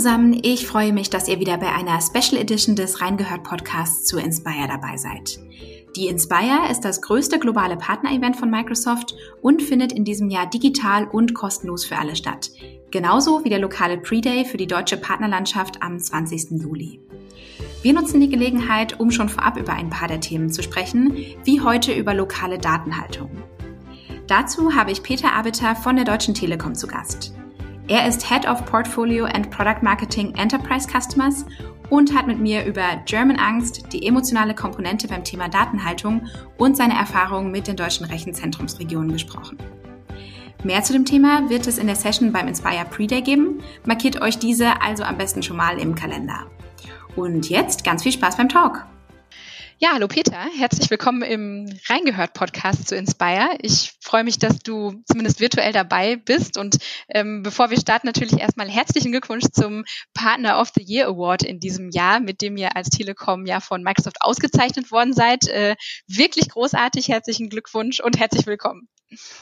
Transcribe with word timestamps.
zusammen, 0.00 0.40
ich 0.42 0.66
freue 0.66 0.94
mich, 0.94 1.10
dass 1.10 1.28
ihr 1.28 1.40
wieder 1.40 1.58
bei 1.58 1.70
einer 1.74 2.00
Special 2.00 2.40
Edition 2.40 2.74
des 2.74 3.02
Reingehört 3.02 3.44
Podcasts 3.44 4.06
zu 4.06 4.16
Inspire 4.16 4.66
dabei 4.66 4.96
seid. 4.96 5.38
Die 5.94 6.06
Inspire 6.06 6.70
ist 6.70 6.86
das 6.86 7.02
größte 7.02 7.38
globale 7.38 7.76
Partner-Event 7.76 8.34
von 8.34 8.50
Microsoft 8.50 9.14
und 9.42 9.60
findet 9.60 9.92
in 9.92 10.06
diesem 10.06 10.30
Jahr 10.30 10.48
digital 10.48 11.06
und 11.06 11.34
kostenlos 11.34 11.84
für 11.84 11.98
alle 11.98 12.16
statt. 12.16 12.50
Genauso 12.90 13.44
wie 13.44 13.50
der 13.50 13.58
lokale 13.58 13.98
Pre-Day 13.98 14.46
für 14.46 14.56
die 14.56 14.66
deutsche 14.66 14.96
Partnerlandschaft 14.96 15.82
am 15.82 15.98
20. 15.98 16.62
Juli. 16.62 17.02
Wir 17.82 17.92
nutzen 17.92 18.22
die 18.22 18.30
Gelegenheit, 18.30 18.98
um 19.00 19.10
schon 19.10 19.28
vorab 19.28 19.58
über 19.58 19.74
ein 19.74 19.90
paar 19.90 20.08
der 20.08 20.20
Themen 20.20 20.50
zu 20.50 20.62
sprechen, 20.62 21.14
wie 21.44 21.60
heute 21.60 21.92
über 21.92 22.14
lokale 22.14 22.56
Datenhaltung. 22.56 23.30
Dazu 24.28 24.74
habe 24.74 24.92
ich 24.92 25.02
Peter 25.02 25.34
Abiter 25.34 25.76
von 25.76 25.96
der 25.96 26.06
Deutschen 26.06 26.32
Telekom 26.32 26.74
zu 26.74 26.86
Gast. 26.86 27.34
Er 27.90 28.06
ist 28.06 28.30
Head 28.30 28.46
of 28.46 28.64
Portfolio 28.66 29.24
and 29.24 29.50
Product 29.50 29.82
Marketing 29.82 30.32
Enterprise 30.36 30.86
Customers 30.88 31.44
und 31.88 32.14
hat 32.14 32.28
mit 32.28 32.38
mir 32.38 32.64
über 32.64 32.84
German 33.04 33.36
Angst, 33.36 33.92
die 33.92 34.06
emotionale 34.06 34.54
Komponente 34.54 35.08
beim 35.08 35.24
Thema 35.24 35.48
Datenhaltung 35.48 36.28
und 36.56 36.76
seine 36.76 36.94
Erfahrungen 36.94 37.50
mit 37.50 37.66
den 37.66 37.74
deutschen 37.74 38.06
Rechenzentrumsregionen 38.06 39.10
gesprochen. 39.10 39.58
Mehr 40.62 40.84
zu 40.84 40.92
dem 40.92 41.04
Thema 41.04 41.50
wird 41.50 41.66
es 41.66 41.78
in 41.78 41.88
der 41.88 41.96
Session 41.96 42.30
beim 42.32 42.46
Inspire 42.46 42.84
Pre-Day 42.88 43.22
geben. 43.22 43.58
Markiert 43.84 44.22
euch 44.22 44.38
diese 44.38 44.80
also 44.80 45.02
am 45.02 45.18
besten 45.18 45.42
schon 45.42 45.56
mal 45.56 45.76
im 45.76 45.96
Kalender. 45.96 46.46
Und 47.16 47.50
jetzt 47.50 47.82
ganz 47.82 48.04
viel 48.04 48.12
Spaß 48.12 48.36
beim 48.36 48.48
Talk. 48.48 48.86
Ja, 49.82 49.92
hallo 49.94 50.08
Peter, 50.08 50.44
herzlich 50.58 50.90
willkommen 50.90 51.22
im 51.22 51.66
Reingehört 51.88 52.34
Podcast 52.34 52.86
zu 52.86 52.96
Inspire. 52.96 53.56
Ich 53.62 53.94
freue 54.02 54.24
mich, 54.24 54.38
dass 54.38 54.58
du 54.58 55.02
zumindest 55.06 55.40
virtuell 55.40 55.72
dabei 55.72 56.16
bist. 56.16 56.58
Und 56.58 56.76
ähm, 57.08 57.42
bevor 57.42 57.70
wir 57.70 57.80
starten, 57.80 58.06
natürlich 58.06 58.38
erstmal 58.38 58.68
herzlichen 58.68 59.10
Glückwunsch 59.10 59.46
zum 59.50 59.86
Partner 60.12 60.60
of 60.60 60.68
the 60.76 60.84
Year 60.86 61.06
Award 61.06 61.44
in 61.44 61.60
diesem 61.60 61.88
Jahr, 61.88 62.20
mit 62.20 62.42
dem 62.42 62.58
ihr 62.58 62.76
als 62.76 62.90
Telekom 62.90 63.46
ja 63.46 63.60
von 63.60 63.82
Microsoft 63.82 64.18
ausgezeichnet 64.20 64.90
worden 64.90 65.14
seid. 65.14 65.48
Äh, 65.48 65.76
wirklich 66.06 66.50
großartig, 66.50 67.08
herzlichen 67.08 67.48
Glückwunsch 67.48 68.00
und 68.00 68.18
herzlich 68.18 68.46
willkommen. 68.46 68.86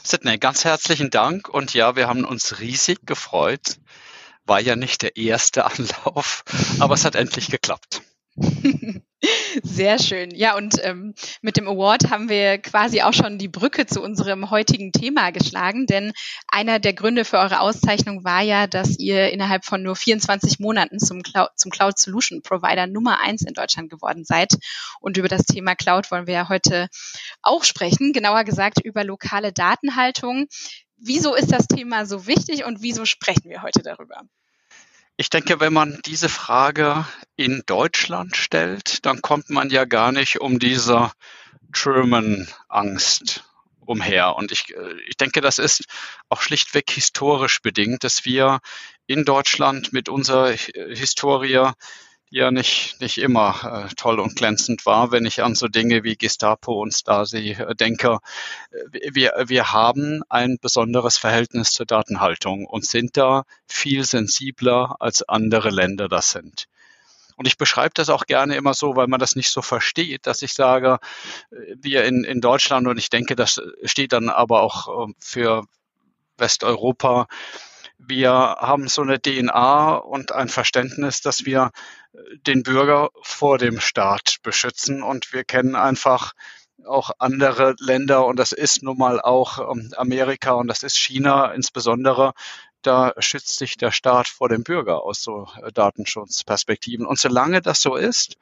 Sidney, 0.03 0.37
ganz 0.37 0.63
herzlichen 0.63 1.09
Dank. 1.09 1.49
Und 1.49 1.73
ja, 1.73 1.97
wir 1.97 2.07
haben 2.07 2.23
uns 2.23 2.61
riesig 2.61 3.05
gefreut. 3.05 3.75
War 4.45 4.61
ja 4.61 4.77
nicht 4.77 5.01
der 5.01 5.17
erste 5.17 5.65
Anlauf, 5.69 6.45
aber 6.79 6.93
es 6.93 7.03
hat 7.03 7.15
endlich 7.15 7.51
geklappt. 7.51 8.03
Sehr 9.63 9.99
schön. 9.99 10.31
Ja, 10.31 10.55
und 10.55 10.75
ähm, 10.83 11.13
mit 11.41 11.57
dem 11.57 11.67
Award 11.67 12.09
haben 12.09 12.29
wir 12.29 12.57
quasi 12.57 13.01
auch 13.01 13.13
schon 13.13 13.37
die 13.37 13.47
Brücke 13.47 13.85
zu 13.85 14.01
unserem 14.01 14.49
heutigen 14.49 14.91
Thema 14.91 15.31
geschlagen, 15.31 15.85
denn 15.85 16.13
einer 16.47 16.79
der 16.79 16.93
Gründe 16.93 17.25
für 17.25 17.37
eure 17.37 17.59
Auszeichnung 17.59 18.23
war 18.23 18.41
ja, 18.41 18.67
dass 18.67 18.97
ihr 18.97 19.31
innerhalb 19.31 19.65
von 19.65 19.83
nur 19.83 19.95
24 19.95 20.59
Monaten 20.59 20.99
zum 20.99 21.21
Cloud, 21.21 21.49
zum 21.55 21.71
Cloud 21.71 21.97
Solution 21.99 22.41
Provider 22.41 22.87
Nummer 22.87 23.19
eins 23.19 23.43
in 23.43 23.53
Deutschland 23.53 23.89
geworden 23.89 24.23
seid. 24.23 24.53
Und 25.01 25.17
über 25.17 25.27
das 25.27 25.45
Thema 25.45 25.75
Cloud 25.75 26.09
wollen 26.11 26.27
wir 26.27 26.33
ja 26.35 26.49
heute 26.49 26.87
auch 27.41 27.63
sprechen, 27.63 28.13
genauer 28.13 28.45
gesagt 28.45 28.79
über 28.83 29.03
lokale 29.03 29.51
Datenhaltung. 29.51 30.47
Wieso 30.97 31.35
ist 31.35 31.51
das 31.51 31.67
Thema 31.67 32.05
so 32.05 32.27
wichtig 32.27 32.65
und 32.65 32.81
wieso 32.81 33.05
sprechen 33.05 33.49
wir 33.49 33.63
heute 33.63 33.81
darüber? 33.83 34.21
Ich 35.21 35.29
denke, 35.29 35.59
wenn 35.59 35.73
man 35.73 35.99
diese 36.05 36.29
Frage 36.29 37.05
in 37.35 37.61
Deutschland 37.65 38.37
stellt, 38.37 39.05
dann 39.05 39.21
kommt 39.21 39.49
man 39.49 39.69
ja 39.69 39.83
gar 39.83 40.13
nicht 40.13 40.39
um 40.39 40.59
diese 40.59 41.11
German-Angst 41.73 43.43
umher. 43.81 44.37
Und 44.37 44.53
ich, 44.53 44.73
äh, 44.73 44.93
ich 45.07 45.17
denke, 45.17 45.41
das 45.41 45.57
ist 45.57 45.83
auch 46.29 46.41
schlichtweg 46.41 46.89
historisch 46.89 47.61
bedingt, 47.61 48.05
dass 48.05 48.23
wir 48.23 48.61
in 49.07 49.25
Deutschland 49.25 49.91
mit 49.91 50.07
unserer 50.07 50.51
Historie 50.51 51.69
ja 52.29 52.51
nicht, 52.51 53.01
nicht 53.01 53.17
immer 53.17 53.87
äh, 53.89 53.95
toll 53.95 54.19
und 54.19 54.35
glänzend 54.35 54.85
war, 54.85 55.11
wenn 55.11 55.25
ich 55.25 55.41
an 55.43 55.55
so 55.55 55.67
Dinge 55.67 56.03
wie 56.03 56.15
Gestapo 56.15 56.81
und 56.81 56.93
Stasi 56.93 57.51
äh, 57.51 57.75
denke. 57.75 58.19
Äh, 58.71 59.09
wir, 59.13 59.33
wir 59.47 59.71
haben 59.71 60.21
ein 60.29 60.57
besonderes 60.61 61.17
Verhältnis 61.17 61.71
zur 61.71 61.85
Datenhaltung 61.85 62.65
und 62.65 62.85
sind 62.85 63.17
da 63.17 63.43
viel 63.67 64.03
sensibler 64.03 64.95
als 64.99 65.27
andere 65.27 65.69
Länder 65.69 66.07
das 66.07 66.31
sind. 66.31 66.65
Und 67.35 67.47
ich 67.47 67.57
beschreibe 67.57 67.93
das 67.95 68.09
auch 68.09 68.25
gerne 68.25 68.55
immer 68.55 68.73
so, 68.73 68.95
weil 68.95 69.07
man 69.07 69.19
das 69.19 69.35
nicht 69.35 69.49
so 69.49 69.61
versteht, 69.61 70.27
dass 70.27 70.41
ich 70.41 70.53
sage, 70.53 70.99
äh, 71.51 71.75
wir 71.77 72.03
in, 72.03 72.23
in 72.23 72.41
Deutschland, 72.41 72.87
und 72.87 72.97
ich 72.97 73.09
denke, 73.09 73.35
das 73.35 73.61
steht 73.85 74.13
dann 74.13 74.29
aber 74.29 74.61
auch 74.61 75.09
für 75.19 75.63
Westeuropa, 76.37 77.27
wir 77.99 78.31
haben 78.31 78.87
so 78.87 79.01
eine 79.01 79.21
DNA 79.21 79.95
und 79.95 80.31
ein 80.31 80.49
Verständnis, 80.49 81.21
dass 81.21 81.45
wir 81.45 81.71
äh, 82.13 82.17
den 82.47 82.63
Bürger 82.63 83.09
vor 83.21 83.57
dem 83.57 83.79
Staat 83.79 84.37
beschützen 84.41 85.03
und 85.03 85.33
wir 85.33 85.43
kennen 85.43 85.75
einfach 85.75 86.33
auch 86.85 87.11
andere 87.19 87.75
Länder 87.79 88.25
und 88.25 88.37
das 88.37 88.53
ist 88.53 88.83
nun 88.83 88.97
mal 88.97 89.19
auch 89.21 89.71
ähm, 89.71 89.91
Amerika 89.97 90.53
und 90.53 90.67
das 90.67 90.83
ist 90.83 90.97
China 90.97 91.51
insbesondere. 91.51 92.33
Da 92.81 93.13
schützt 93.19 93.57
sich 93.57 93.75
der 93.75 93.91
Staat 93.91 94.29
vor 94.29 94.47
dem 94.47 94.63
Bürger 94.63 95.03
aus 95.03 95.21
so 95.21 95.49
äh, 95.61 95.71
Datenschutzperspektiven. 95.71 97.05
Und 97.05 97.19
solange 97.19 97.61
das 97.61 97.81
so 97.81 97.97
ist, 97.97 98.37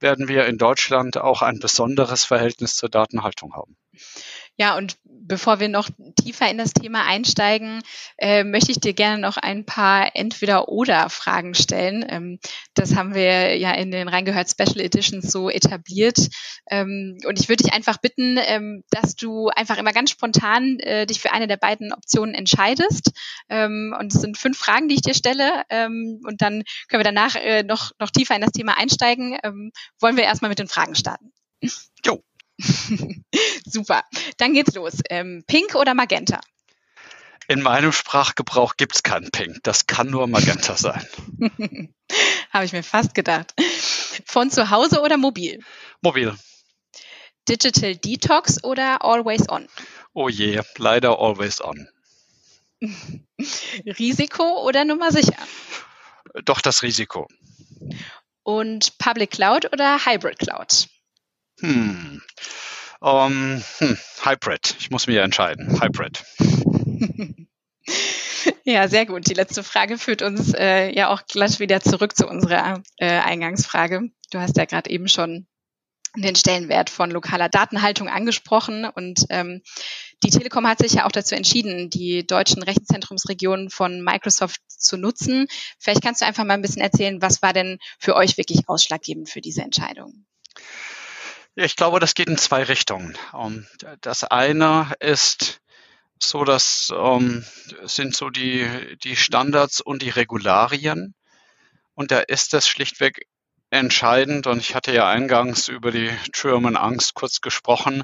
werden 0.00 0.28
wir 0.28 0.46
in 0.46 0.58
Deutschland 0.58 1.18
auch 1.18 1.42
ein 1.42 1.60
besonderes 1.60 2.24
Verhältnis 2.24 2.74
zur 2.74 2.88
Datenhaltung 2.88 3.54
haben. 3.54 3.76
Ja, 4.60 4.76
und 4.76 4.98
bevor 5.04 5.58
wir 5.58 5.70
noch 5.70 5.88
tiefer 6.22 6.50
in 6.50 6.58
das 6.58 6.74
Thema 6.74 7.06
einsteigen, 7.06 7.80
äh, 8.18 8.44
möchte 8.44 8.72
ich 8.72 8.78
dir 8.78 8.92
gerne 8.92 9.16
noch 9.16 9.38
ein 9.38 9.64
paar 9.64 10.14
Entweder-Oder-Fragen 10.14 11.54
stellen. 11.54 12.04
Ähm, 12.06 12.38
das 12.74 12.94
haben 12.94 13.14
wir 13.14 13.56
ja 13.56 13.72
in 13.72 13.90
den 13.90 14.06
Reingehört 14.06 14.50
Special 14.50 14.80
Editions 14.80 15.32
so 15.32 15.48
etabliert. 15.48 16.28
Ähm, 16.70 17.16
und 17.24 17.40
ich 17.40 17.48
würde 17.48 17.62
dich 17.62 17.72
einfach 17.72 17.96
bitten, 17.96 18.38
ähm, 18.38 18.84
dass 18.90 19.16
du 19.16 19.48
einfach 19.48 19.78
immer 19.78 19.94
ganz 19.94 20.10
spontan 20.10 20.78
äh, 20.80 21.06
dich 21.06 21.20
für 21.20 21.32
eine 21.32 21.46
der 21.46 21.56
beiden 21.56 21.94
Optionen 21.94 22.34
entscheidest. 22.34 23.12
Ähm, 23.48 23.96
und 23.98 24.12
es 24.12 24.20
sind 24.20 24.36
fünf 24.36 24.58
Fragen, 24.58 24.88
die 24.88 24.96
ich 24.96 25.02
dir 25.02 25.14
stelle. 25.14 25.62
Ähm, 25.70 26.20
und 26.24 26.42
dann 26.42 26.64
können 26.88 27.00
wir 27.00 27.04
danach 27.10 27.34
äh, 27.36 27.62
noch, 27.62 27.92
noch 27.98 28.10
tiefer 28.10 28.34
in 28.34 28.42
das 28.42 28.52
Thema 28.52 28.76
einsteigen. 28.76 29.38
Ähm, 29.42 29.72
wollen 30.00 30.18
wir 30.18 30.24
erstmal 30.24 30.50
mit 30.50 30.58
den 30.58 30.68
Fragen 30.68 30.94
starten? 30.94 31.32
Jo. 32.04 32.22
Super. 33.64 34.04
Dann 34.36 34.54
geht's 34.54 34.74
los. 34.74 34.98
Ähm, 35.08 35.44
Pink 35.46 35.74
oder 35.74 35.94
Magenta? 35.94 36.40
In 37.48 37.62
meinem 37.62 37.92
Sprachgebrauch 37.92 38.76
gibt's 38.76 39.02
keinen 39.02 39.30
Pink. 39.30 39.58
Das 39.64 39.86
kann 39.86 40.08
nur 40.08 40.26
Magenta 40.28 40.76
sein. 40.76 41.04
Habe 42.52 42.64
ich 42.64 42.72
mir 42.72 42.82
fast 42.82 43.14
gedacht. 43.14 43.54
Von 44.24 44.50
zu 44.50 44.70
Hause 44.70 45.00
oder 45.00 45.16
mobil? 45.16 45.60
Mobil. 46.00 46.36
Digital 47.48 47.96
Detox 47.96 48.62
oder 48.62 49.04
Always 49.04 49.48
On? 49.48 49.68
Oh 50.12 50.28
je, 50.28 50.60
leider 50.76 51.18
Always 51.18 51.60
On. 51.60 51.88
Risiko 53.98 54.64
oder 54.64 54.84
Nummer 54.84 55.10
sicher? 55.10 55.36
Doch 56.44 56.60
das 56.60 56.82
Risiko. 56.82 57.26
Und 58.42 58.96
Public 58.98 59.32
Cloud 59.32 59.72
oder 59.72 60.04
Hybrid 60.04 60.38
Cloud? 60.38 60.88
Hm. 61.60 62.22
Um, 63.00 63.62
hm. 63.78 63.98
Hybrid. 64.24 64.76
Ich 64.78 64.90
muss 64.90 65.06
mich 65.06 65.16
entscheiden. 65.16 65.80
Hybrid. 65.80 66.24
Ja, 68.64 68.88
sehr 68.88 69.06
gut. 69.06 69.28
Die 69.28 69.34
letzte 69.34 69.62
Frage 69.62 69.98
führt 69.98 70.22
uns 70.22 70.54
äh, 70.54 70.94
ja 70.94 71.08
auch 71.08 71.22
gleich 71.26 71.60
wieder 71.60 71.80
zurück 71.80 72.16
zu 72.16 72.26
unserer 72.26 72.82
äh, 72.98 73.06
Eingangsfrage. 73.06 74.10
Du 74.30 74.38
hast 74.38 74.56
ja 74.56 74.64
gerade 74.64 74.90
eben 74.90 75.08
schon 75.08 75.46
den 76.16 76.34
Stellenwert 76.34 76.90
von 76.90 77.10
lokaler 77.10 77.48
Datenhaltung 77.48 78.08
angesprochen 78.08 78.84
und 78.84 79.26
ähm, 79.30 79.62
die 80.24 80.30
Telekom 80.30 80.66
hat 80.66 80.78
sich 80.78 80.94
ja 80.94 81.06
auch 81.06 81.12
dazu 81.12 81.34
entschieden, 81.34 81.88
die 81.88 82.26
deutschen 82.26 82.62
Rechenzentrumsregionen 82.62 83.70
von 83.70 84.02
Microsoft 84.02 84.60
zu 84.66 84.96
nutzen. 84.96 85.46
Vielleicht 85.78 86.02
kannst 86.02 86.20
du 86.20 86.26
einfach 86.26 86.44
mal 86.44 86.54
ein 86.54 86.62
bisschen 86.62 86.82
erzählen, 86.82 87.22
was 87.22 87.42
war 87.42 87.52
denn 87.52 87.78
für 87.98 88.16
euch 88.16 88.36
wirklich 88.38 88.68
ausschlaggebend 88.68 89.30
für 89.30 89.40
diese 89.40 89.62
Entscheidung? 89.62 90.26
Ich 91.56 91.76
glaube, 91.76 92.00
das 92.00 92.14
geht 92.14 92.28
in 92.28 92.38
zwei 92.38 92.62
Richtungen. 92.62 93.16
Ähm, 93.34 93.66
das 94.00 94.24
eine 94.24 94.92
ist 95.00 95.60
so, 96.22 96.44
das 96.44 96.92
ähm, 96.94 97.44
sind 97.82 98.14
so 98.14 98.30
die, 98.30 98.96
die 99.02 99.16
Standards 99.16 99.80
und 99.80 100.02
die 100.02 100.10
Regularien. 100.10 101.14
Und 101.94 102.10
da 102.10 102.20
ist 102.20 102.54
es 102.54 102.68
schlichtweg 102.68 103.26
entscheidend, 103.70 104.46
und 104.46 104.58
ich 104.58 104.74
hatte 104.74 104.92
ja 104.92 105.08
eingangs 105.08 105.68
über 105.68 105.90
die 105.92 106.10
German 106.32 106.76
Angst 106.76 107.14
kurz 107.14 107.40
gesprochen, 107.40 108.02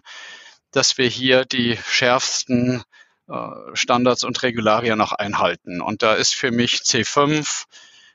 dass 0.70 0.98
wir 0.98 1.08
hier 1.08 1.44
die 1.44 1.76
schärfsten 1.76 2.82
äh, 3.28 3.34
Standards 3.74 4.24
und 4.24 4.42
Regularien 4.42 4.98
noch 4.98 5.12
einhalten. 5.12 5.80
Und 5.80 6.02
da 6.02 6.14
ist 6.14 6.34
für 6.34 6.50
mich 6.50 6.76
C5, 6.78 7.64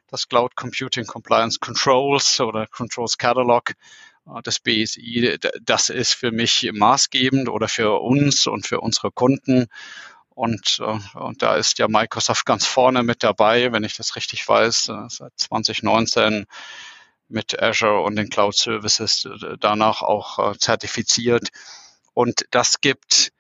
das 0.07 0.27
Cloud 0.27 0.55
Computing 0.55 1.05
Compliance 1.05 1.59
Controls 1.59 2.39
oder 2.41 2.67
Controls 2.67 3.17
Catalog, 3.17 3.73
das 4.43 4.59
BSI, 4.59 5.37
das 5.61 5.89
ist 5.89 6.13
für 6.13 6.31
mich 6.31 6.69
maßgebend 6.73 7.49
oder 7.49 7.67
für 7.67 8.01
uns 8.01 8.47
und 8.47 8.67
für 8.67 8.79
unsere 8.79 9.11
Kunden. 9.11 9.67
Und, 10.29 10.79
äh, 10.81 11.19
und 11.19 11.41
da 11.41 11.55
ist 11.55 11.77
ja 11.77 11.87
Microsoft 11.87 12.45
ganz 12.45 12.65
vorne 12.65 13.03
mit 13.03 13.23
dabei, 13.23 13.71
wenn 13.71 13.83
ich 13.83 13.95
das 13.95 14.15
richtig 14.15 14.47
weiß, 14.47 14.89
äh, 14.89 15.09
seit 15.09 15.33
2019 15.35 16.45
mit 17.27 17.61
Azure 17.61 18.01
und 18.01 18.15
den 18.15 18.29
Cloud 18.29 18.55
Services 18.55 19.25
äh, 19.25 19.57
danach 19.59 20.01
auch 20.01 20.39
äh, 20.53 20.57
zertifiziert. 20.57 21.49
Und 22.13 22.45
das 22.51 22.81
gibt 22.81 23.33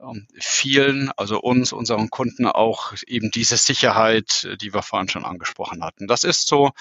ähm, 0.00 0.28
vielen, 0.38 1.10
also 1.16 1.40
uns, 1.40 1.72
unseren 1.72 2.10
Kunden 2.10 2.46
auch 2.46 2.92
eben 3.06 3.30
diese 3.30 3.56
Sicherheit, 3.56 4.48
die 4.60 4.74
wir 4.74 4.82
vorhin 4.82 5.08
schon 5.08 5.24
angesprochen 5.24 5.82
hatten. 5.82 6.06
Das 6.06 6.24
ist 6.24 6.46
so 6.46 6.72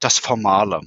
das 0.00 0.18
Formale. 0.18 0.82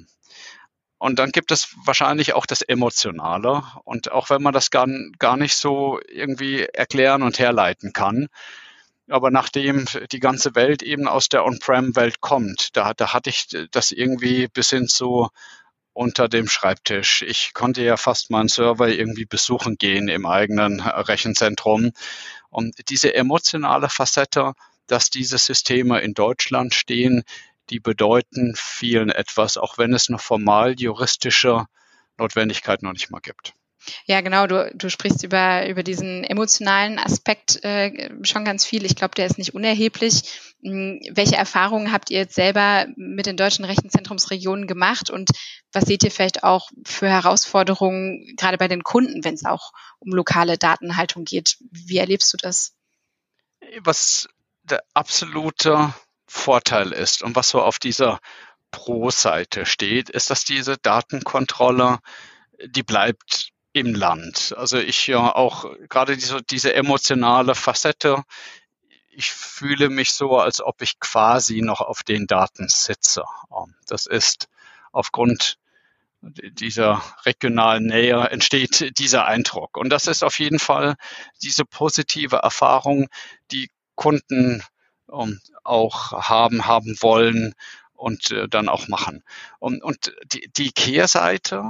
Und 0.99 1.17
dann 1.17 1.31
gibt 1.31 1.51
es 1.51 1.75
wahrscheinlich 1.85 2.33
auch 2.33 2.45
das 2.45 2.61
Emotionale. 2.61 3.63
Und 3.85 4.11
auch 4.11 4.29
wenn 4.29 4.43
man 4.43 4.53
das 4.53 4.69
gar, 4.69 4.87
gar 5.17 5.37
nicht 5.37 5.55
so 5.55 5.99
irgendwie 6.07 6.63
erklären 6.65 7.23
und 7.23 7.39
herleiten 7.39 7.93
kann, 7.93 8.27
aber 9.09 9.31
nachdem 9.31 9.85
die 10.11 10.19
ganze 10.19 10.55
Welt 10.55 10.83
eben 10.83 11.07
aus 11.07 11.29
der 11.29 11.43
On-Prem-Welt 11.45 12.21
kommt, 12.21 12.75
da, 12.77 12.93
da 12.93 13.13
hatte 13.13 13.31
ich 13.31 13.47
das 13.71 13.91
irgendwie 13.91 14.47
bis 14.47 14.69
hin 14.69 14.87
zu 14.87 15.29
unter 15.93 16.29
dem 16.29 16.47
Schreibtisch. 16.47 17.23
Ich 17.23 17.53
konnte 17.53 17.83
ja 17.83 17.97
fast 17.97 18.29
meinen 18.29 18.47
Server 18.47 18.87
irgendwie 18.87 19.25
besuchen 19.25 19.77
gehen 19.77 20.07
im 20.07 20.25
eigenen 20.25 20.79
Rechenzentrum. 20.79 21.91
Und 22.49 22.75
diese 22.89 23.13
emotionale 23.13 23.89
Facette, 23.89 24.53
dass 24.87 25.09
diese 25.09 25.37
Systeme 25.37 25.99
in 25.99 26.13
Deutschland 26.13 26.73
stehen, 26.73 27.23
die 27.69 27.79
bedeuten 27.79 28.53
vielen 28.55 29.09
etwas, 29.09 29.57
auch 29.57 29.77
wenn 29.77 29.93
es 29.93 30.09
eine 30.09 30.19
formal 30.19 30.75
juristische 30.79 31.65
Notwendigkeit 32.17 32.83
noch 32.83 32.93
nicht 32.93 33.11
mal 33.11 33.19
gibt. 33.19 33.53
Ja, 34.05 34.21
genau. 34.21 34.45
Du, 34.47 34.71
du 34.75 34.89
sprichst 34.89 35.23
über, 35.23 35.67
über 35.67 35.83
diesen 35.83 36.23
emotionalen 36.23 36.99
Aspekt 36.99 37.63
äh, 37.63 38.09
schon 38.23 38.43
ganz 38.43 38.65
viel. 38.65 38.85
Ich 38.85 38.95
glaube, 38.95 39.15
der 39.15 39.25
ist 39.25 39.37
nicht 39.37 39.53
unerheblich. 39.53 40.23
Hm, 40.61 40.99
welche 41.11 41.37
Erfahrungen 41.37 41.91
habt 41.91 42.09
ihr 42.09 42.19
jetzt 42.19 42.35
selber 42.35 42.87
mit 42.97 43.25
den 43.25 43.37
deutschen 43.37 43.65
Rechenzentrumsregionen 43.65 44.67
gemacht 44.67 45.09
und 45.09 45.29
was 45.71 45.85
seht 45.85 46.03
ihr 46.03 46.11
vielleicht 46.11 46.43
auch 46.43 46.69
für 46.85 47.09
Herausforderungen 47.09 48.35
gerade 48.37 48.57
bei 48.57 48.67
den 48.67 48.83
Kunden, 48.83 49.23
wenn 49.23 49.35
es 49.35 49.45
auch 49.45 49.71
um 49.99 50.11
lokale 50.11 50.57
Datenhaltung 50.57 51.23
geht? 51.23 51.57
Wie 51.71 51.97
erlebst 51.97 52.33
du 52.33 52.37
das? 52.37 52.73
Was 53.81 54.27
der 54.63 54.83
absolute 54.93 55.93
Vorteil 56.29 56.91
ist 56.91 57.23
und 57.23 57.35
was 57.35 57.49
so 57.49 57.61
auf 57.61 57.79
dieser 57.79 58.19
Pro-Seite 58.71 59.65
steht, 59.65 60.09
ist, 60.09 60.29
dass 60.29 60.43
diese 60.43 60.77
Datenkontrolle, 60.77 61.99
die 62.65 62.83
bleibt 62.83 63.49
im 63.73 63.95
Land. 63.95 64.53
Also 64.57 64.77
ich 64.77 65.07
ja 65.07 65.33
auch 65.35 65.65
gerade 65.89 66.15
diese, 66.15 66.41
diese 66.43 66.73
emotionale 66.73 67.55
Facette, 67.55 68.23
ich 69.11 69.31
fühle 69.31 69.89
mich 69.89 70.11
so, 70.11 70.37
als 70.37 70.61
ob 70.61 70.81
ich 70.81 70.99
quasi 70.99 71.61
noch 71.61 71.81
auf 71.81 72.03
den 72.03 72.27
Daten 72.27 72.67
sitze. 72.69 73.23
Das 73.87 74.05
ist 74.05 74.47
aufgrund 74.91 75.57
dieser 76.21 77.01
regionalen 77.25 77.85
Nähe 77.85 78.29
entsteht 78.29 78.97
dieser 78.99 79.25
Eindruck. 79.25 79.77
Und 79.77 79.89
das 79.89 80.07
ist 80.07 80.23
auf 80.23 80.39
jeden 80.39 80.59
Fall 80.59 80.95
diese 81.41 81.65
positive 81.65 82.37
Erfahrung, 82.37 83.07
die 83.51 83.69
Kunden 83.95 84.63
um, 85.09 85.39
auch 85.63 86.11
haben, 86.11 86.65
haben 86.65 86.95
wollen 87.01 87.53
und 87.93 88.31
äh, 88.31 88.47
dann 88.47 88.69
auch 88.69 88.87
machen. 88.87 89.23
Und, 89.59 89.83
und 89.83 90.13
die, 90.31 90.49
die 90.55 90.71
Kehrseite 90.71 91.63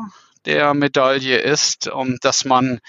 der 0.45 0.73
Medaille 0.73 1.39
ist, 1.39 1.87
um, 1.87 2.17
dass 2.21 2.45
man 2.45 2.79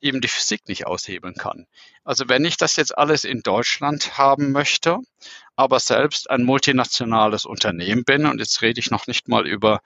eben 0.00 0.20
die 0.20 0.28
Physik 0.28 0.68
nicht 0.68 0.86
aushebeln 0.86 1.34
kann. 1.34 1.66
Also 2.04 2.28
wenn 2.28 2.44
ich 2.44 2.56
das 2.56 2.76
jetzt 2.76 2.96
alles 2.96 3.24
in 3.24 3.40
Deutschland 3.40 4.18
haben 4.18 4.52
möchte, 4.52 4.98
aber 5.56 5.80
selbst 5.80 6.28
ein 6.30 6.44
multinationales 6.44 7.46
Unternehmen 7.46 8.04
bin, 8.04 8.26
und 8.26 8.38
jetzt 8.38 8.60
rede 8.60 8.80
ich 8.80 8.90
noch 8.90 9.06
nicht 9.06 9.28
mal 9.28 9.46
über 9.46 9.80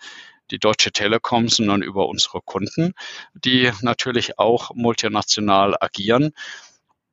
die 0.50 0.58
Deutsche 0.58 0.90
Telekom, 0.92 1.48
sondern 1.48 1.82
über 1.82 2.08
unsere 2.08 2.40
Kunden, 2.40 2.94
die 3.34 3.70
natürlich 3.82 4.38
auch 4.38 4.74
multinational 4.74 5.76
agieren, 5.78 6.32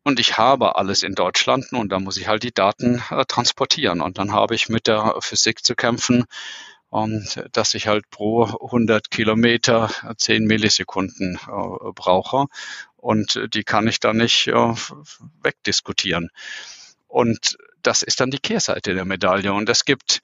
und 0.06 0.20
ich 0.20 0.38
habe 0.38 0.78
alles 0.78 1.04
in 1.04 1.16
Deutschland 1.16 1.74
und 1.74 1.90
da 1.90 2.00
muss 2.00 2.16
ich 2.18 2.28
halt 2.28 2.44
die 2.44 2.54
Daten 2.54 3.04
äh, 3.10 3.26
transportieren. 3.26 4.02
Und 4.02 4.18
dann 4.18 4.32
habe 4.32 4.56
ich 4.56 4.70
mit 4.70 4.88
der 4.88 5.16
Physik 5.20 5.66
zu 5.66 5.76
kämpfen, 5.76 6.26
und 6.90 7.44
dass 7.52 7.74
ich 7.74 7.88
halt 7.88 8.10
pro 8.10 8.46
100 8.46 9.12
Kilometer 9.12 9.92
10 10.16 10.46
Millisekunden 10.46 11.36
äh, 11.36 11.92
brauche. 11.94 12.46
Und 12.96 13.50
die 13.54 13.64
kann 13.66 13.88
ich 13.88 14.00
dann 14.00 14.16
nicht 14.16 14.48
äh, 14.48 14.74
wegdiskutieren. 15.44 16.30
Und 17.08 17.58
das 17.82 18.02
ist 18.02 18.22
dann 18.22 18.32
die 18.32 18.40
Kehrseite 18.40 18.94
der 18.94 19.04
Medaille. 19.04 19.52
Und 19.52 19.68
es 19.70 19.84
gibt 19.84 20.22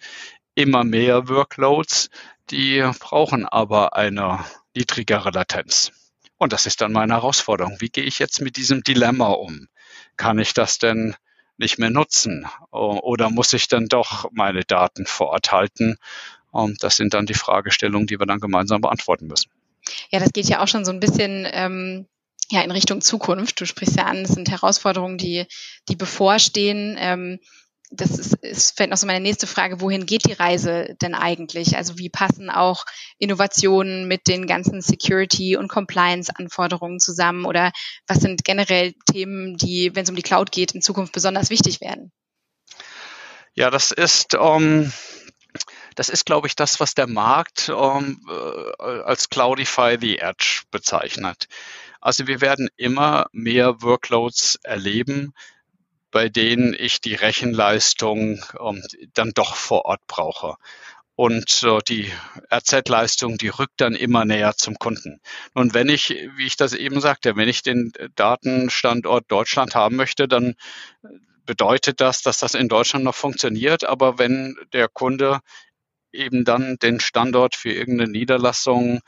immer 0.56 0.86
mehr 0.86 1.28
Workloads, 1.28 2.10
die 2.52 2.90
brauchen 3.00 3.46
aber 3.46 3.98
eine 3.98 4.40
niedrigere 4.74 5.32
Latenz. 5.32 5.92
Und 6.42 6.54
das 6.54 6.66
ist 6.66 6.82
dann 6.82 6.92
meine 6.92 7.14
Herausforderung. 7.14 7.78
Wie 7.82 7.90
gehe 7.90 8.04
ich 8.04 8.18
jetzt 8.18 8.42
mit 8.42 8.58
diesem 8.58 8.82
Dilemma 8.82 9.28
um? 9.28 9.68
Kann 10.18 10.40
ich 10.40 10.56
das 10.56 10.80
denn 10.80 11.16
nicht 11.58 11.78
mehr 11.78 11.92
nutzen? 11.92 12.48
Oder 12.72 13.30
muss 13.30 13.54
ich 13.54 13.68
dann 13.68 13.86
doch 13.86 14.28
meine 14.32 14.64
Daten 14.64 15.06
vor 15.06 15.28
Ort 15.28 15.52
halten? 15.52 15.98
Das 16.80 16.96
sind 16.96 17.14
dann 17.14 17.28
die 17.28 17.36
Fragestellungen, 17.36 18.08
die 18.08 18.18
wir 18.18 18.26
dann 18.26 18.40
gemeinsam 18.40 18.82
beantworten 18.82 19.28
müssen. 19.28 19.52
Ja, 20.10 20.18
das 20.18 20.34
geht 20.34 20.50
ja 20.50 20.64
auch 20.64 20.68
schon 20.68 20.84
so 20.84 20.92
ein 20.92 21.00
bisschen 21.00 21.48
ähm, 21.48 22.08
ja 22.50 22.64
in 22.64 22.72
Richtung 22.72 23.02
Zukunft. 23.02 23.62
Du 23.62 23.68
sprichst 23.68 23.98
ja 23.98 24.06
an, 24.06 24.24
es 24.24 24.32
sind 24.32 24.50
Herausforderungen, 24.50 25.20
die 25.20 25.46
die 25.90 25.96
bevorstehen. 25.96 26.96
Ähm, 26.98 27.40
das 27.92 28.18
ist, 28.18 28.36
ist 28.36 28.76
vielleicht 28.76 28.92
noch 28.92 28.98
so 28.98 29.06
meine 29.06 29.20
nächste 29.20 29.48
Frage, 29.48 29.82
wohin 29.82 30.06
geht 30.06 30.26
die 30.26 30.34
Reise 30.34 30.96
denn 31.02 31.14
eigentlich? 31.14 31.76
Also 31.76 31.98
wie 31.98 32.10
passen 32.10 32.50
auch 32.50 32.86
Innovationen 33.18 34.08
mit 34.08 34.28
den 34.28 34.48
ganzen 34.48 34.82
Security- 34.82 35.58
und 35.58 35.68
Compliance-Anforderungen 35.68 37.00
zusammen? 37.00 37.46
Oder 37.46 37.72
was 38.08 38.20
sind 38.20 38.46
generell 38.46 38.94
Themen, 39.12 39.58
die, 39.58 39.94
wenn 39.94 40.04
es 40.04 40.10
um 40.10 40.16
die 40.16 40.22
Cloud 40.22 40.52
geht, 40.52 40.72
in 40.72 40.82
Zukunft 40.82 41.12
besonders 41.12 41.50
wichtig 41.50 41.82
werden? 41.82 42.12
Ja, 43.54 43.70
das 43.70 43.92
ist, 43.92 44.36
ähm, 44.40 44.94
das 45.96 46.08
ist, 46.08 46.26
glaube 46.26 46.48
ich, 46.48 46.56
das, 46.56 46.80
was 46.80 46.96
der 46.96 47.08
Markt 47.08 47.68
ähm, 47.68 48.26
äh, 48.30 48.84
als 48.84 49.30
Cloudify 49.30 49.98
the 50.00 50.20
Edge 50.20 50.62
bezeichnet. 50.72 51.48
Also 52.00 52.26
wir 52.28 52.40
werden 52.40 52.70
immer 52.78 53.28
mehr 53.34 53.82
Workloads 53.82 54.56
erleben, 54.64 55.34
bei 56.12 56.30
denen 56.30 56.76
ich 56.78 57.02
die 57.02 57.16
Rechenleistung 57.16 58.44
ähm, 58.60 58.84
dann 59.14 59.32
doch 59.34 59.56
vor 59.56 59.86
Ort 59.86 60.02
brauche. 60.08 60.56
Und 61.16 61.64
äh, 61.64 61.80
die 61.88 62.12
RZ-Leistung, 62.54 63.38
die 63.38 63.50
rückt 63.50 63.80
dann 63.80 63.96
immer 63.96 64.26
näher 64.26 64.54
zum 64.56 64.76
Kunden. 64.76 65.22
Und 65.54 65.74
wenn 65.74 65.90
ich, 65.90 66.10
wie 66.36 66.46
ich 66.46 66.58
das 66.58 66.74
eben 66.74 67.00
sagte, 67.02 67.36
wenn 67.36 67.50
ich 67.50 67.64
den 67.64 67.92
Datenstandort 68.16 69.26
Deutschland 69.30 69.76
haben 69.76 69.96
möchte, 69.96 70.28
dann 70.28 70.56
bedeutet 71.46 72.02
das, 72.02 72.22
dass 72.22 72.40
das 72.40 72.54
in 72.54 72.70
Deutschland 72.70 73.06
noch 73.06 73.16
funktioniert. 73.16 73.84
Aber 73.84 74.18
wenn 74.20 74.56
der 74.74 74.88
Kunde 74.88 75.40
eben 76.12 76.44
dann 76.46 76.78
den 76.78 77.00
Standort 77.00 77.56
für 77.56 77.72
irgendeine 77.72 78.12
Niederlassung 78.12 79.02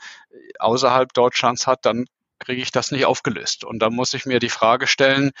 außerhalb 0.58 1.12
Deutschlands 1.12 1.66
hat, 1.66 1.84
dann 1.84 2.06
kriege 2.38 2.62
ich 2.62 2.72
das 2.72 2.90
nicht 2.90 3.06
aufgelöst. 3.06 3.64
Und 3.64 3.78
da 3.78 3.90
muss 3.90 4.14
ich 4.14 4.26
mir 4.26 4.38
die 4.38 4.48
Frage 4.48 4.86
stellen, 4.86 5.32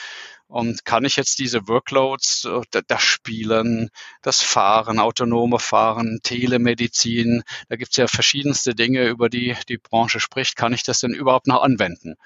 und 0.46 0.84
kann 0.84 1.04
ich 1.04 1.16
jetzt 1.16 1.38
diese 1.38 1.66
Workloads, 1.68 2.44
äh, 2.44 2.82
das 2.86 3.02
Spielen, 3.02 3.90
das 4.22 4.42
Fahren, 4.42 4.98
autonome 4.98 5.58
Fahren, 5.58 6.20
Telemedizin, 6.22 7.42
da 7.68 7.76
gibt 7.76 7.92
es 7.92 7.96
ja 7.96 8.06
verschiedenste 8.06 8.74
Dinge, 8.74 9.06
über 9.08 9.28
die 9.28 9.56
die 9.68 9.78
Branche 9.78 10.20
spricht, 10.20 10.56
kann 10.56 10.74
ich 10.74 10.82
das 10.82 11.00
denn 11.00 11.14
überhaupt 11.14 11.46
noch 11.46 11.62
anwenden? 11.62 12.16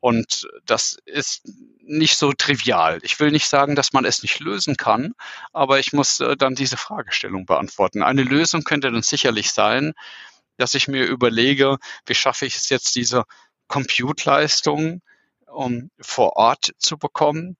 Und 0.00 0.48
das 0.64 0.96
ist 1.04 1.42
nicht 1.82 2.16
so 2.16 2.32
trivial. 2.32 2.98
Ich 3.02 3.20
will 3.20 3.30
nicht 3.30 3.48
sagen, 3.48 3.76
dass 3.76 3.92
man 3.92 4.06
es 4.06 4.22
nicht 4.22 4.40
lösen 4.40 4.76
kann, 4.76 5.12
aber 5.52 5.78
ich 5.78 5.92
muss 5.92 6.20
äh, 6.20 6.36
dann 6.36 6.54
diese 6.54 6.78
Fragestellung 6.78 7.44
beantworten. 7.44 8.02
Eine 8.02 8.22
Lösung 8.22 8.64
könnte 8.64 8.90
dann 8.90 9.02
sicherlich 9.02 9.52
sein, 9.52 9.92
dass 10.56 10.74
ich 10.74 10.88
mir 10.88 11.04
überlege, 11.04 11.76
wie 12.06 12.14
schaffe 12.14 12.46
ich 12.46 12.56
es 12.56 12.68
jetzt, 12.70 12.94
diese 12.96 13.24
Compute-Leistung 13.70 15.00
um 15.50 15.90
vor 16.00 16.36
Ort 16.36 16.72
zu 16.78 16.98
bekommen, 16.98 17.56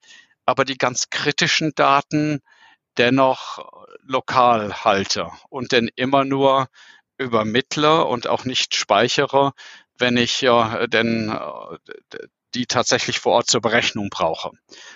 aber 0.46 0.64
die 0.64 0.78
ganz 0.78 1.10
kritischen 1.10 1.72
Daten 1.74 2.40
dennoch 2.96 3.84
lokal 4.02 4.84
halte 4.84 5.30
und 5.48 5.72
dann 5.72 5.88
immer 5.94 6.24
nur 6.24 6.68
übermittle 7.18 8.04
und 8.04 8.26
auch 8.26 8.44
nicht 8.44 8.74
speichere, 8.74 9.52
wenn 9.98 10.16
ich 10.16 10.40
ja 10.40 10.86
denn 10.86 11.30
äh, 11.30 12.18
die 12.54 12.66
tatsächlich 12.66 13.20
vor 13.20 13.34
Ort 13.34 13.46
zur 13.46 13.60
Berechnung 13.60 14.08
brauche. 14.10 14.50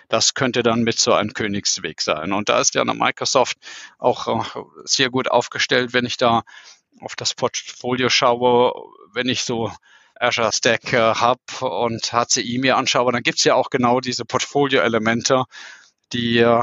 Das 0.09 0.35
könnte 0.35 0.65
dann 0.65 0.83
mit 0.83 0.99
so 0.99 1.13
einem 1.13 1.35
Königsweg 1.35 2.01
sein. 2.01 2.33
Und 2.33 2.49
da 2.49 2.59
ist 2.59 2.75
ja 2.75 2.81
eine 2.81 2.95
Microsoft 2.95 3.59
auch 3.99 4.27
äh, 4.27 4.61
sehr 4.85 5.11
gut 5.11 5.31
aufgestellt, 5.31 5.93
wenn 5.93 6.07
ich 6.07 6.17
da 6.17 6.43
auf 7.01 7.15
das 7.15 7.35
Portfolio 7.35 8.09
schaue, 8.09 8.73
wenn 9.13 9.29
ich 9.29 9.45
so 9.45 9.71
Azure 10.17 10.53
Stack 10.53 10.93
äh, 10.93 11.15
Hub 11.15 11.63
und 11.63 12.13
HCI 12.13 12.59
mir 12.59 12.77
anschaue, 12.77 13.13
dann 13.13 13.23
gibt 13.23 13.39
es 13.39 13.45
ja 13.45 13.55
auch 13.55 13.71
genau 13.71 14.01
diese 14.01 14.25
Portfolio-Elemente, 14.25 15.45
die 16.13 16.39
äh, 16.39 16.63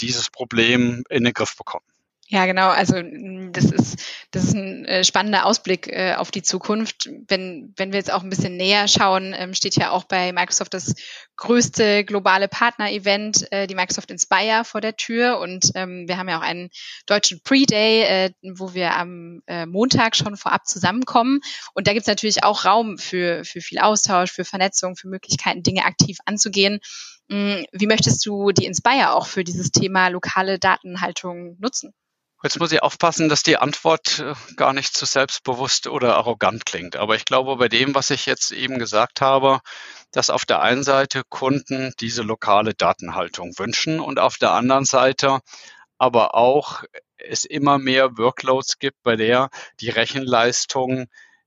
dieses 0.00 0.30
Problem 0.30 1.04
in 1.08 1.24
den 1.24 1.32
Griff 1.32 1.56
bekommen. 1.56 1.86
Ja, 2.28 2.44
genau. 2.46 2.70
Also 2.70 2.96
mm, 2.96 3.52
das 3.52 3.66
ist, 3.66 3.98
das 4.32 4.44
ist 4.44 4.54
ein 4.54 4.84
äh, 4.84 5.04
spannender 5.04 5.46
Ausblick 5.46 5.86
äh, 5.86 6.14
auf 6.14 6.32
die 6.32 6.42
Zukunft. 6.42 7.08
Wenn, 7.28 7.72
wenn 7.76 7.92
wir 7.92 7.98
jetzt 7.98 8.12
auch 8.12 8.24
ein 8.24 8.30
bisschen 8.30 8.56
näher 8.56 8.88
schauen, 8.88 9.32
ähm, 9.36 9.54
steht 9.54 9.76
ja 9.76 9.90
auch 9.90 10.04
bei 10.04 10.32
Microsoft 10.32 10.74
das 10.74 10.94
größte 11.36 12.04
globale 12.04 12.48
Partner-Event, 12.48 13.46
äh, 13.52 13.68
die 13.68 13.76
Microsoft 13.76 14.10
Inspire, 14.10 14.64
vor 14.64 14.80
der 14.80 14.96
Tür. 14.96 15.38
Und 15.38 15.70
ähm, 15.76 16.08
wir 16.08 16.18
haben 16.18 16.28
ja 16.28 16.38
auch 16.38 16.42
einen 16.42 16.70
deutschen 17.06 17.42
Pre-Day, 17.44 18.02
äh, 18.02 18.30
wo 18.56 18.74
wir 18.74 18.94
am 18.94 19.42
äh, 19.46 19.64
Montag 19.66 20.16
schon 20.16 20.36
vorab 20.36 20.66
zusammenkommen. 20.66 21.38
Und 21.74 21.86
da 21.86 21.92
gibt 21.92 22.02
es 22.02 22.08
natürlich 22.08 22.42
auch 22.42 22.64
Raum 22.64 22.98
für, 22.98 23.44
für 23.44 23.60
viel 23.60 23.78
Austausch, 23.78 24.32
für 24.32 24.44
Vernetzung, 24.44 24.96
für 24.96 25.06
Möglichkeiten, 25.06 25.62
Dinge 25.62 25.84
aktiv 25.84 26.18
anzugehen. 26.24 26.80
Mm, 27.28 27.62
wie 27.70 27.86
möchtest 27.86 28.26
du 28.26 28.50
die 28.50 28.64
Inspire 28.64 29.12
auch 29.12 29.26
für 29.26 29.44
dieses 29.44 29.70
Thema 29.70 30.08
lokale 30.08 30.58
Datenhaltung 30.58 31.56
nutzen? 31.60 31.92
Jetzt 32.46 32.60
muss 32.60 32.70
ich 32.70 32.80
aufpassen, 32.80 33.28
dass 33.28 33.42
die 33.42 33.56
Antwort 33.56 34.20
äh, 34.20 34.34
gar 34.54 34.72
nicht 34.72 34.94
zu 34.94 35.04
selbstbewusst 35.04 35.88
oder 35.88 36.14
arrogant 36.14 36.64
klingt. 36.64 36.94
Aber 36.94 37.16
ich 37.16 37.24
glaube, 37.24 37.56
bei 37.56 37.68
dem, 37.68 37.96
was 37.96 38.10
ich 38.10 38.24
jetzt 38.24 38.52
eben 38.52 38.78
gesagt 38.78 39.20
habe, 39.20 39.58
dass 40.12 40.30
auf 40.30 40.44
der 40.44 40.62
einen 40.62 40.84
Seite 40.84 41.22
Kunden 41.28 41.92
diese 41.98 42.22
lokale 42.22 42.72
Datenhaltung 42.72 43.58
wünschen 43.58 43.98
und 43.98 44.20
auf 44.20 44.38
der 44.38 44.52
anderen 44.52 44.84
Seite 44.84 45.40
aber 45.98 46.36
auch 46.36 46.84
es 47.16 47.44
immer 47.44 47.78
mehr 47.78 48.16
Workloads 48.16 48.78
gibt, 48.78 49.02
bei 49.02 49.16
der 49.16 49.50
die 49.80 49.90
Rechenleistung 49.90 51.06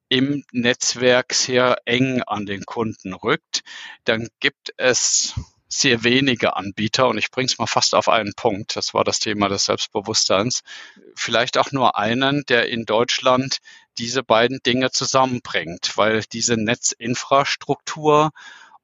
im 0.10 0.44
Netzwerk 0.52 1.34
sehr 1.34 1.78
eng 1.86 2.24
an 2.24 2.46
den 2.46 2.66
Kunden 2.66 3.14
rückt, 3.14 3.62
dann 4.04 4.28
gibt 4.42 4.74
es 4.76 5.34
sehr 5.70 6.04
wenige 6.04 6.56
Anbieter 6.56 7.08
und 7.08 7.20
ich 7.20 7.30
bringe 7.30 7.46
es 7.46 7.60
mal 7.60 7.68
fast 7.68 7.94
auf 7.94 8.10
einen 8.10 8.34
Punkt. 8.36 8.76
Das 8.76 8.94
war 8.96 9.04
das 9.04 9.20
Thema 9.20 9.48
des 9.48 9.66
Selbstbewusstseins. 9.66 10.64
Vielleicht 11.16 11.58
auch 11.58 11.72
nur 11.72 11.98
einen, 11.98 12.44
der 12.50 12.70
in 12.70 12.86
Deutschland 12.86 13.60
diese 14.00 14.24
beiden 14.24 14.60
Dinge 14.66 14.90
zusammenbringt, 14.92 15.96
weil 15.96 16.24
diese 16.34 16.56
Netzinfrastruktur 16.56 18.32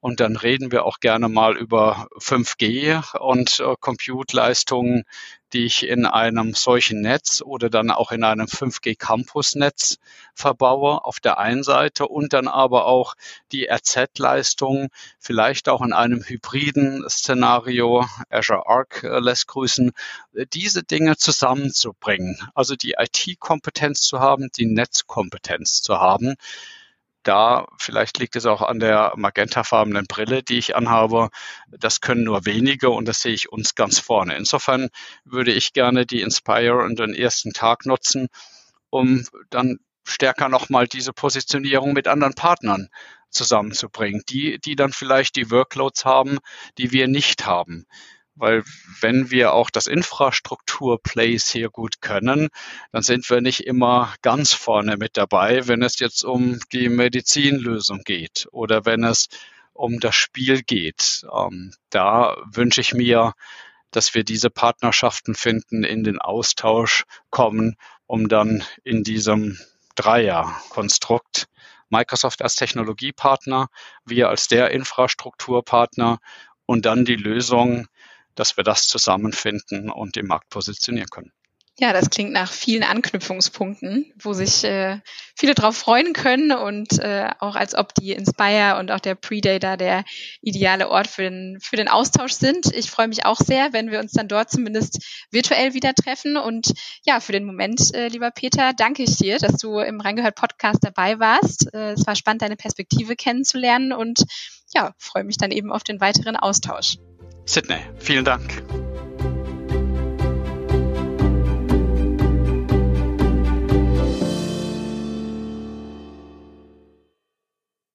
und 0.00 0.20
dann 0.20 0.36
reden 0.36 0.72
wir 0.72 0.84
auch 0.84 1.00
gerne 1.00 1.28
mal 1.28 1.56
über 1.56 2.08
5G 2.18 3.18
und 3.18 3.60
äh, 3.60 3.74
Compute-Leistungen, 3.80 5.04
die 5.52 5.64
ich 5.64 5.86
in 5.86 6.06
einem 6.06 6.54
solchen 6.54 7.00
Netz 7.00 7.42
oder 7.44 7.70
dann 7.70 7.90
auch 7.90 8.12
in 8.12 8.24
einem 8.24 8.46
5G-Campus-Netz 8.46 9.98
verbaue 10.34 11.04
auf 11.04 11.20
der 11.20 11.38
einen 11.38 11.62
Seite 11.62 12.06
und 12.08 12.32
dann 12.32 12.48
aber 12.48 12.86
auch 12.86 13.14
die 13.52 13.68
RZ-Leistung 13.70 14.88
vielleicht 15.18 15.68
auch 15.68 15.82
in 15.82 15.92
einem 15.92 16.22
hybriden 16.22 17.08
Szenario, 17.08 18.04
Azure 18.28 18.66
Arc 18.66 19.02
äh, 19.02 19.18
lässt 19.18 19.46
grüßen, 19.48 19.92
diese 20.52 20.82
Dinge 20.82 21.16
zusammenzubringen. 21.16 22.38
Also 22.54 22.76
die 22.76 22.96
IT-Kompetenz 22.98 24.00
zu 24.02 24.20
haben, 24.20 24.50
die 24.56 24.66
Netzkompetenz 24.66 25.80
zu 25.82 26.00
haben 26.00 26.36
da, 27.26 27.66
vielleicht 27.78 28.18
liegt 28.18 28.36
es 28.36 28.46
auch 28.46 28.62
an 28.62 28.78
der 28.78 29.12
magentafarbenen 29.16 30.06
Brille, 30.06 30.42
die 30.42 30.58
ich 30.58 30.76
anhabe. 30.76 31.30
Das 31.70 32.00
können 32.00 32.24
nur 32.24 32.46
wenige 32.46 32.90
und 32.90 33.06
das 33.06 33.22
sehe 33.22 33.34
ich 33.34 33.50
uns 33.50 33.74
ganz 33.74 33.98
vorne. 33.98 34.36
Insofern 34.36 34.88
würde 35.24 35.52
ich 35.52 35.72
gerne 35.72 36.06
die 36.06 36.20
Inspire 36.20 36.78
und 36.78 36.98
den 36.98 37.14
ersten 37.14 37.52
Tag 37.52 37.86
nutzen, 37.86 38.28
um 38.90 39.24
dann 39.50 39.78
stärker 40.04 40.48
nochmal 40.48 40.86
diese 40.86 41.12
Positionierung 41.12 41.92
mit 41.92 42.08
anderen 42.08 42.34
Partnern 42.34 42.88
zusammenzubringen, 43.30 44.22
die, 44.28 44.58
die 44.58 44.76
dann 44.76 44.92
vielleicht 44.92 45.36
die 45.36 45.50
Workloads 45.50 46.04
haben, 46.04 46.38
die 46.78 46.92
wir 46.92 47.08
nicht 47.08 47.44
haben. 47.44 47.86
Weil 48.36 48.64
wenn 49.00 49.30
wir 49.30 49.54
auch 49.54 49.70
das 49.70 49.86
Infrastruktur-Play 49.86 51.38
sehr 51.38 51.70
gut 51.70 52.02
können, 52.02 52.48
dann 52.92 53.02
sind 53.02 53.28
wir 53.30 53.40
nicht 53.40 53.66
immer 53.66 54.14
ganz 54.22 54.52
vorne 54.52 54.96
mit 54.98 55.16
dabei, 55.16 55.66
wenn 55.66 55.82
es 55.82 55.98
jetzt 55.98 56.22
um 56.22 56.60
die 56.72 56.90
Medizinlösung 56.90 58.02
geht 58.04 58.46
oder 58.52 58.84
wenn 58.84 59.04
es 59.04 59.28
um 59.72 60.00
das 60.00 60.14
Spiel 60.14 60.62
geht. 60.62 61.26
Ähm, 61.34 61.72
da 61.90 62.36
wünsche 62.44 62.80
ich 62.80 62.92
mir, 62.92 63.32
dass 63.90 64.14
wir 64.14 64.24
diese 64.24 64.50
Partnerschaften 64.50 65.34
finden, 65.34 65.82
in 65.82 66.04
den 66.04 66.18
Austausch 66.18 67.04
kommen, 67.30 67.76
um 68.06 68.28
dann 68.28 68.62
in 68.84 69.02
diesem 69.02 69.58
Dreier-Konstrukt 69.94 71.48
Microsoft 71.88 72.42
als 72.42 72.56
Technologiepartner, 72.56 73.68
wir 74.04 74.28
als 74.28 74.48
der 74.48 74.70
Infrastrukturpartner 74.72 76.18
und 76.66 76.84
dann 76.84 77.04
die 77.04 77.16
Lösung 77.16 77.86
dass 78.36 78.56
wir 78.56 78.64
das 78.64 78.86
zusammenfinden 78.86 79.90
und 79.90 80.16
im 80.16 80.26
Markt 80.26 80.48
positionieren 80.50 81.10
können. 81.10 81.32
Ja, 81.78 81.92
das 81.92 82.08
klingt 82.08 82.32
nach 82.32 82.50
vielen 82.50 82.84
Anknüpfungspunkten, 82.84 84.10
wo 84.18 84.32
sich 84.32 84.64
äh, 84.64 84.98
viele 85.36 85.54
drauf 85.54 85.76
freuen 85.76 86.14
können 86.14 86.50
und 86.50 86.98
äh, 87.00 87.28
auch 87.38 87.54
als 87.54 87.74
ob 87.74 87.92
die 87.92 88.12
Inspire 88.12 88.78
und 88.78 88.90
auch 88.90 89.00
der 89.00 89.14
Pre-Day 89.14 89.58
da 89.58 89.76
der 89.76 90.04
ideale 90.40 90.88
Ort 90.88 91.06
für 91.06 91.24
den, 91.24 91.58
für 91.60 91.76
den 91.76 91.88
Austausch 91.88 92.32
sind. 92.32 92.72
Ich 92.74 92.90
freue 92.90 93.08
mich 93.08 93.26
auch 93.26 93.36
sehr, 93.36 93.74
wenn 93.74 93.90
wir 93.90 94.00
uns 94.00 94.12
dann 94.12 94.26
dort 94.26 94.50
zumindest 94.50 95.04
virtuell 95.30 95.74
wieder 95.74 95.92
treffen. 95.92 96.38
Und 96.38 96.72
ja, 97.04 97.20
für 97.20 97.32
den 97.32 97.44
Moment, 97.44 97.94
äh, 97.94 98.08
lieber 98.08 98.30
Peter, 98.30 98.72
danke 98.72 99.02
ich 99.02 99.18
dir, 99.18 99.36
dass 99.38 99.58
du 99.58 99.78
im 99.78 100.00
Reingehört 100.00 100.36
Podcast 100.36 100.78
dabei 100.82 101.18
warst. 101.18 101.74
Äh, 101.74 101.90
es 101.90 102.06
war 102.06 102.16
spannend, 102.16 102.40
deine 102.40 102.56
Perspektive 102.56 103.16
kennenzulernen 103.16 103.92
und 103.92 104.24
ja, 104.74 104.94
freue 104.96 105.24
mich 105.24 105.36
dann 105.36 105.50
eben 105.50 105.70
auf 105.70 105.84
den 105.84 106.00
weiteren 106.00 106.36
Austausch. 106.36 106.96
Sydney, 107.46 107.80
vielen 107.98 108.24
Dank. 108.24 108.85